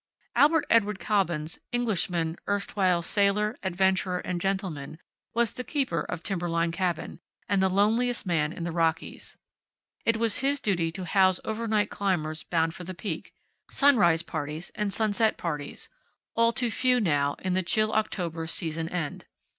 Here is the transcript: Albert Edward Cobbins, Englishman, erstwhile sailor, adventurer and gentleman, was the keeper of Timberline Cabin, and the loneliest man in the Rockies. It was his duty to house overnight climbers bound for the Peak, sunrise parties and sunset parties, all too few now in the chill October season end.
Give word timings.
Albert 0.35 0.65
Edward 0.67 0.97
Cobbins, 0.99 1.59
Englishman, 1.71 2.35
erstwhile 2.49 3.03
sailor, 3.03 3.55
adventurer 3.61 4.17
and 4.17 4.41
gentleman, 4.41 4.97
was 5.35 5.53
the 5.53 5.63
keeper 5.63 6.01
of 6.09 6.23
Timberline 6.23 6.71
Cabin, 6.71 7.19
and 7.47 7.61
the 7.61 7.69
loneliest 7.69 8.25
man 8.25 8.51
in 8.51 8.63
the 8.63 8.71
Rockies. 8.71 9.37
It 10.03 10.17
was 10.17 10.39
his 10.39 10.59
duty 10.59 10.91
to 10.93 11.05
house 11.05 11.39
overnight 11.45 11.91
climbers 11.91 12.41
bound 12.41 12.73
for 12.73 12.83
the 12.83 12.95
Peak, 12.95 13.31
sunrise 13.69 14.23
parties 14.23 14.71
and 14.73 14.91
sunset 14.91 15.37
parties, 15.37 15.87
all 16.33 16.51
too 16.51 16.71
few 16.71 16.99
now 16.99 17.35
in 17.35 17.53
the 17.53 17.61
chill 17.61 17.93
October 17.93 18.47
season 18.47 18.89
end. 18.89 19.25